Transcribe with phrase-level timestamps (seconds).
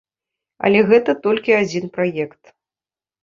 [0.69, 2.41] Але гэта толькі адзін праект.